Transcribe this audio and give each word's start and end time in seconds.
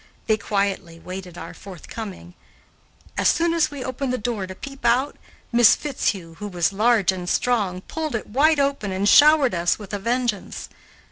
They 0.25 0.35
quietly 0.35 0.99
waited 0.99 1.37
our 1.37 1.53
forthcoming. 1.53 2.33
As 3.19 3.27
soon 3.29 3.53
as 3.53 3.69
we 3.69 3.83
opened 3.83 4.11
the 4.11 4.17
door 4.17 4.47
to 4.47 4.55
peep 4.55 4.83
out, 4.83 5.15
Miss 5.51 5.75
Fitzhugh, 5.75 6.37
who 6.39 6.47
was 6.47 6.73
large 6.73 7.11
and 7.11 7.29
strong, 7.29 7.81
pulled 7.81 8.15
it 8.15 8.25
wide 8.25 8.59
open 8.59 8.91
and 8.91 9.07
showered 9.07 9.53
us 9.53 9.77
with 9.77 9.93
a 9.93 9.99
vengeance. 9.99 10.69